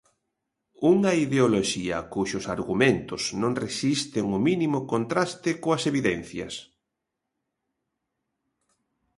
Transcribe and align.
Unha 0.93 1.11
ideoloxía 1.25 1.97
cuxos 2.13 2.45
argumentos 2.55 3.23
non 3.41 3.53
resisten 3.65 4.25
o 4.37 4.39
mínimo 4.47 4.79
contraste 4.93 5.49
coas 5.63 5.83
evidencias. 5.91 6.53